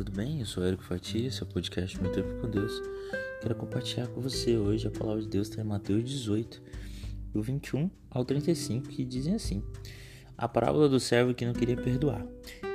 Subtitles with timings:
[0.00, 0.40] tudo bem?
[0.40, 2.72] Eu sou Érico Fatia, seu podcast Meu Tempo com Deus.
[3.42, 6.62] Quero compartilhar com você hoje a palavra de Deus está em Mateus 18,
[7.34, 9.62] do 21 ao 35, que dizem assim:
[10.38, 12.26] A parábola do servo que não queria perdoar.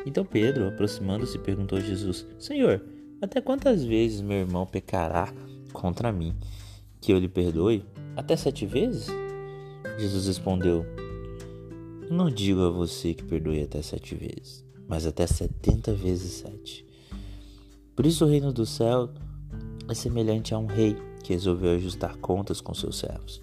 [0.05, 2.85] Então Pedro, aproximando-se, perguntou a Jesus: Senhor,
[3.19, 5.33] até quantas vezes meu irmão pecará
[5.73, 6.35] contra mim,
[7.01, 7.83] que eu lhe perdoe?
[8.15, 9.07] Até sete vezes?
[9.97, 10.85] Jesus respondeu:
[12.07, 16.84] Não digo a você que perdoe até sete vezes mas até setenta vezes sete.
[17.95, 19.09] Por isso o reino do céu
[19.87, 23.41] é semelhante a um rei que resolveu ajustar contas com seus servos.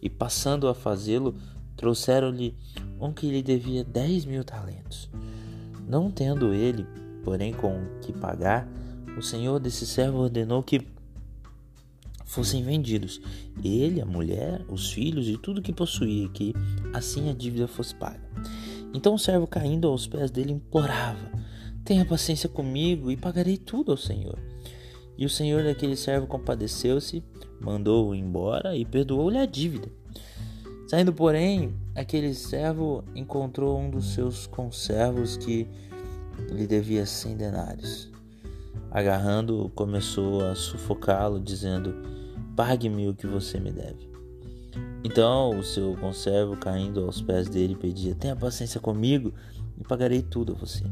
[0.00, 1.34] E passando a fazê-lo,
[1.76, 2.56] trouxeram-lhe
[3.00, 5.10] um que lhe devia dez mil talentos.
[5.86, 6.86] Não tendo ele,
[7.24, 8.66] porém, com que pagar,
[9.16, 10.86] o senhor desse servo ordenou que
[12.24, 13.20] fossem vendidos,
[13.62, 16.54] ele, a mulher, os filhos e tudo que possuía, que
[16.94, 18.20] assim a dívida fosse paga.
[18.94, 21.30] Então o servo, caindo aos pés dele, implorava:
[21.84, 24.38] Tenha paciência comigo e pagarei tudo ao Senhor.
[25.20, 27.22] E o senhor daquele servo compadeceu-se,
[27.60, 29.88] mandou-o embora e perdoou-lhe a dívida.
[30.88, 35.68] Saindo, porém, aquele servo encontrou um dos seus conservos que
[36.50, 38.10] lhe devia cem denários.
[38.90, 41.94] Agarrando-o, começou a sufocá-lo, dizendo:
[42.56, 44.10] Pague-me o que você me deve.
[45.04, 49.32] Então o seu conservo, caindo aos pés dele, pedia: Tenha paciência comigo
[49.78, 50.84] e pagarei tudo a você.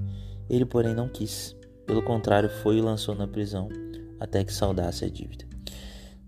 [0.48, 1.56] Ele, porém, não quis.
[1.86, 3.68] Pelo contrário, foi e lançou na prisão
[4.20, 5.44] até que saudasse a dívida.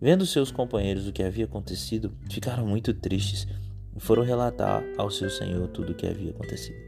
[0.01, 3.47] Vendo seus companheiros o que havia acontecido, ficaram muito tristes
[3.95, 6.79] e foram relatar ao seu senhor tudo o que havia acontecido.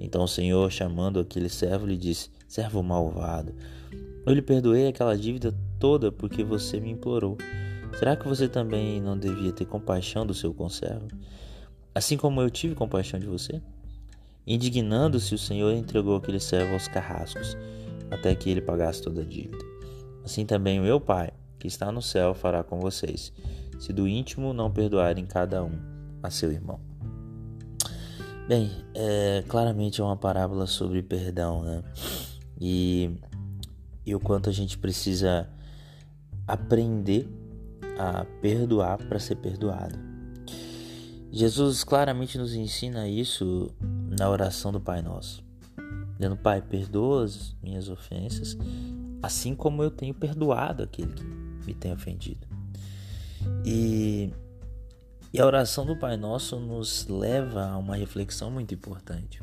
[0.00, 3.54] Então o senhor, chamando aquele servo, lhe disse: Servo malvado,
[4.26, 7.38] eu lhe perdoei aquela dívida toda porque você me implorou.
[7.96, 11.06] Será que você também não devia ter compaixão do seu conservo?
[11.94, 13.62] Assim como eu tive compaixão de você?
[14.46, 17.56] Indignando-se, o Senhor entregou aquele servo aos carrascos,
[18.10, 19.64] até que ele pagasse toda a dívida.
[20.24, 23.32] Assim também o meu Pai, que está no céu, fará com vocês,
[23.78, 25.72] se do íntimo não perdoarem cada um
[26.22, 26.80] a seu irmão.
[28.48, 31.82] Bem, é, claramente é uma parábola sobre perdão, né?
[32.60, 33.10] E,
[34.04, 35.48] e o quanto a gente precisa
[36.46, 37.28] aprender
[37.98, 40.05] a perdoar para ser perdoado.
[41.30, 43.70] Jesus claramente nos ensina isso
[44.18, 45.44] na oração do Pai Nosso.
[46.14, 48.56] Dizendo, Pai, perdoa as minhas ofensas,
[49.22, 51.24] assim como eu tenho perdoado aquele que
[51.66, 52.46] me tem ofendido.
[53.64, 54.32] E,
[55.32, 59.42] e a oração do Pai Nosso nos leva a uma reflexão muito importante.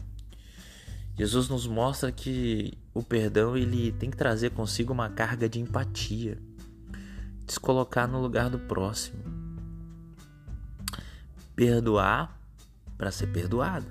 [1.15, 6.39] Jesus nos mostra que o perdão ele tem que trazer consigo uma carga de empatia
[7.47, 9.42] se colocar no lugar do próximo.
[11.55, 12.39] Perdoar
[12.97, 13.85] para ser perdoado.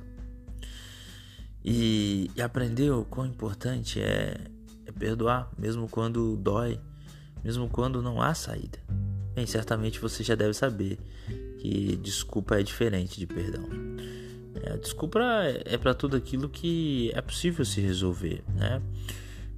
[1.65, 4.37] E, e, aprender o quão importante é,
[4.85, 6.81] é perdoar, mesmo quando dói,
[7.45, 8.79] mesmo quando não há saída.
[9.35, 10.99] Bem, certamente você já deve saber
[11.59, 13.69] que desculpa é diferente de perdão.
[14.65, 15.21] É, desculpa
[15.65, 18.83] é para tudo aquilo que é possível se resolver, né?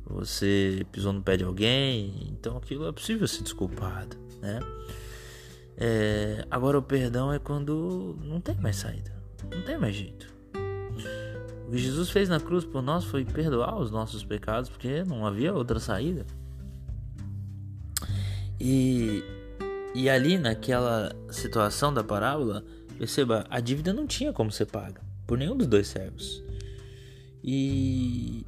[0.06, 4.60] você pisou no pé de alguém, então aquilo é possível ser desculpado, né?
[5.76, 9.12] É, agora o perdão é quando não tem mais saída,
[9.52, 10.32] não tem mais jeito.
[11.66, 15.26] O que Jesus fez na cruz por nós foi perdoar os nossos pecados, porque não
[15.26, 16.24] havia outra saída.
[18.60, 19.24] E,
[19.94, 22.64] e ali naquela situação da parábola,
[22.98, 26.42] perceba, a dívida não tinha como ser paga por nenhum dos dois servos.
[27.42, 28.46] E,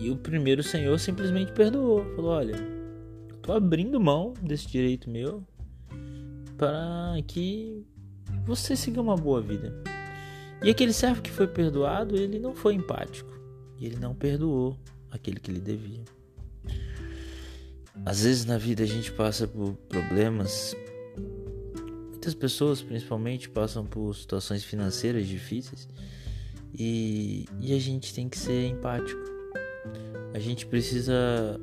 [0.00, 2.04] e o primeiro senhor simplesmente perdoou.
[2.16, 5.44] Falou: Olha, eu tô abrindo mão desse direito meu
[6.62, 7.84] para que
[8.44, 9.74] você siga uma boa vida.
[10.62, 13.28] E aquele servo que foi perdoado, ele não foi empático.
[13.80, 14.78] E ele não perdoou
[15.10, 16.04] aquele que lhe devia.
[18.06, 20.76] Às vezes na vida a gente passa por problemas.
[22.10, 25.88] Muitas pessoas, principalmente, passam por situações financeiras difíceis
[26.72, 29.20] e, e a gente tem que ser empático.
[30.32, 31.60] A gente precisa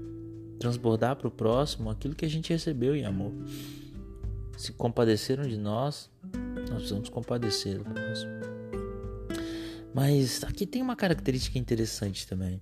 [0.59, 3.31] transbordar para o próximo aquilo que a gente recebeu em amor.
[4.59, 6.09] Se compadeceram de nós,
[6.69, 7.09] nós precisamos
[7.83, 8.31] do próximo.
[9.93, 12.61] Mas aqui tem uma característica interessante também.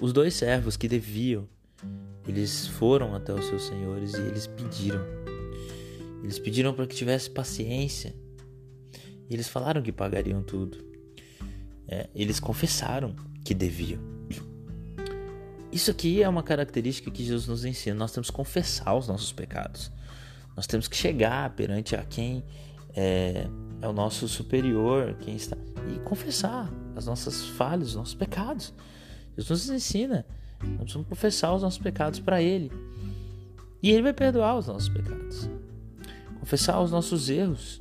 [0.00, 1.48] Os dois servos que deviam,
[2.26, 5.04] eles foram até os seus senhores e eles pediram.
[6.22, 8.14] Eles pediram para que tivesse paciência.
[9.28, 10.84] E eles falaram que pagariam tudo
[11.88, 13.14] é, eles confessaram
[13.44, 14.00] que deviam.
[15.70, 17.96] Isso aqui é uma característica que Jesus nos ensina.
[17.96, 19.90] Nós temos que confessar os nossos pecados.
[20.56, 22.44] Nós temos que chegar perante a quem
[22.94, 23.46] é,
[23.80, 25.56] é o nosso superior, quem está
[25.94, 28.72] e confessar as nossas falhas, os nossos pecados.
[29.36, 30.24] Jesus nos ensina
[30.60, 32.70] Nós precisamos confessar os nossos pecados para Ele.
[33.82, 35.48] E Ele vai perdoar os nossos pecados.
[36.40, 37.80] Confessar os nossos erros.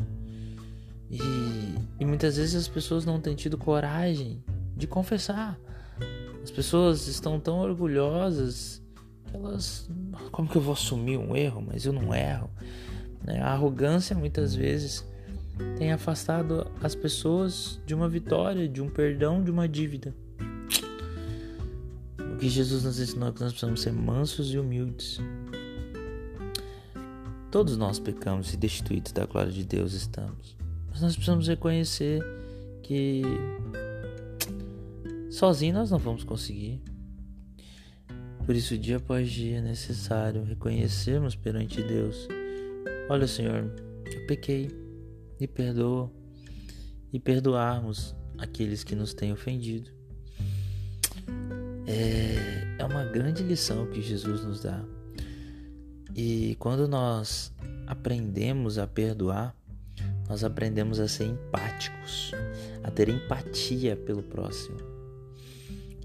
[1.09, 1.19] E,
[1.99, 4.43] e muitas vezes as pessoas não têm tido coragem
[4.75, 5.57] de confessar.
[6.43, 8.82] As pessoas estão tão orgulhosas
[9.33, 9.89] elas.
[10.31, 11.63] Como que eu vou assumir um erro?
[11.65, 12.49] Mas eu não erro.
[13.23, 13.41] Né?
[13.41, 15.05] A arrogância muitas vezes
[15.77, 20.13] tem afastado as pessoas de uma vitória, de um perdão, de uma dívida.
[22.19, 25.19] O que Jesus nos ensinou é que nós precisamos ser mansos e humildes.
[27.51, 30.57] Todos nós pecamos e destituídos da glória de Deus estamos.
[30.89, 32.23] Mas nós precisamos reconhecer
[32.81, 33.21] que
[35.29, 36.81] sozinho nós não vamos conseguir.
[38.45, 42.27] Por isso, dia após dia, é necessário reconhecermos perante Deus:
[43.09, 43.71] Olha, Senhor,
[44.05, 44.69] eu pequei
[45.39, 46.11] e perdoa
[47.11, 49.89] e perdoarmos aqueles que nos têm ofendido.
[51.87, 54.83] É, é uma grande lição que Jesus nos dá.
[56.15, 57.53] E quando nós
[57.87, 59.55] aprendemos a perdoar,
[60.27, 62.31] nós aprendemos a ser empáticos,
[62.83, 64.77] a ter empatia pelo próximo.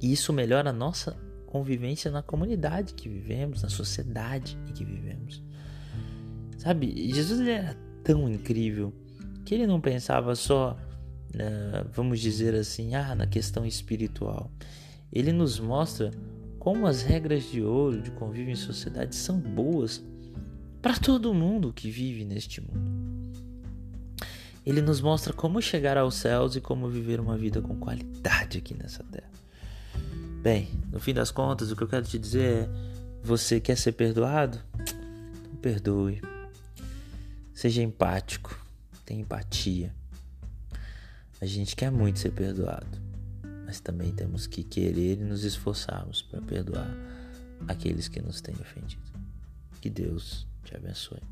[0.00, 1.16] E isso melhora a nossa
[1.58, 5.42] convivência na comunidade que vivemos, na sociedade em que vivemos.
[6.56, 8.92] Sabe, Jesus era tão incrível
[9.44, 10.76] que ele não pensava só,
[11.92, 14.52] vamos dizer assim, ah, na questão espiritual.
[15.12, 16.12] Ele nos mostra
[16.60, 20.04] como as regras de ouro de convívio em sociedade são boas
[20.80, 22.98] para todo mundo que vive neste mundo.
[24.64, 28.74] Ele nos mostra como chegar aos céus e como viver uma vida com qualidade aqui
[28.74, 29.30] nessa terra.
[30.40, 32.68] Bem, no fim das contas, o que eu quero te dizer é:
[33.22, 34.58] você quer ser perdoado?
[34.78, 36.20] Então perdoe.
[37.52, 38.68] Seja empático
[39.08, 39.94] tem empatia.
[41.40, 42.98] A gente quer muito ser perdoado,
[43.64, 46.94] mas também temos que querer e nos esforçarmos para perdoar
[47.66, 49.02] aqueles que nos têm ofendido.
[49.80, 51.22] Que Deus te abençoe.